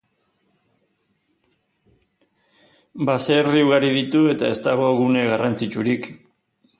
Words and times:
Baserri 3.09 3.61
ugari 3.67 3.91
ditu 3.99 4.25
eta 4.33 4.49
ez 4.55 4.57
dago 4.69 4.91
gune 5.01 5.27
garrantzitsurik. 5.33 6.09